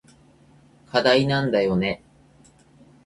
[0.87, 2.03] 課題なんだよね。